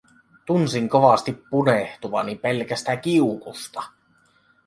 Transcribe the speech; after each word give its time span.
Tunsin 0.45 0.89
kovasti 0.89 1.37
punehtuvani 1.49 2.35
pelkästä 2.35 2.97
kiukusta. 2.97 3.83